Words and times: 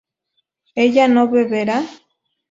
¿ella 0.81 1.05
no 1.07 1.23
beberá? 1.29 1.77